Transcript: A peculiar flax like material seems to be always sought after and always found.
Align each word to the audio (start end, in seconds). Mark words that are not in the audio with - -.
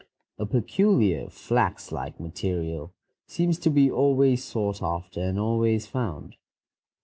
A 0.39 0.47
peculiar 0.47 1.29
flax 1.29 1.91
like 1.91 2.19
material 2.19 2.91
seems 3.27 3.59
to 3.59 3.69
be 3.69 3.91
always 3.91 4.43
sought 4.43 4.81
after 4.81 5.21
and 5.21 5.37
always 5.37 5.85
found. 5.85 6.37